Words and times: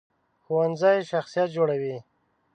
ښوونځی 0.43 0.97
شخصیت 1.11 1.49
جوړوي 1.57 1.95